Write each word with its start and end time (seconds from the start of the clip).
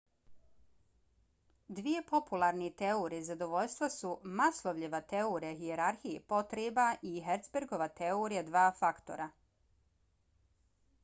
dvije 1.79 1.99
popularne 2.11 2.69
teorije 2.79 3.25
zadovoljstva 3.27 3.89
su 3.97 4.13
maslowljeva 4.39 5.03
teorija 5.13 5.53
hijerarhije 5.61 6.23
potreba 6.35 6.89
i 7.13 7.15
herzbergova 7.29 7.91
teorija 8.03 8.45
dva 8.51 8.65
faktora 8.83 9.29